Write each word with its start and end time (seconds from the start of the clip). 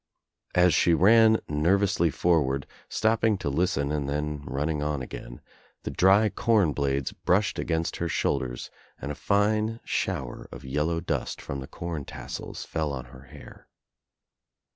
As 0.55 0.73
she 0.73 0.95
ran 0.95 1.37
nervously 1.47 2.09
forward, 2.09 2.65
stopping 2.89 3.37
to 3.37 3.49
listen 3.49 3.91
and 3.91 4.09
then 4.09 4.41
running 4.45 4.81
on 4.81 5.03
again, 5.03 5.41
the 5.83 5.91
dry 5.91 6.27
corn 6.29 6.73
blades 6.73 7.11
brushed 7.11 7.59
against 7.59 7.97
her 7.97 8.09
shoulders 8.09 8.71
and 8.99 9.11
a 9.11 9.17
line 9.29 9.79
shower 9.85 10.49
of 10.51 10.65
yellow 10.65 11.01
dust 11.01 11.39
from 11.39 11.59
the 11.59 11.67
com 11.67 12.03
tassels 12.03 12.65
fell 12.65 12.91
on 12.91 13.05
her 13.13 13.25
hair. 13.25 13.67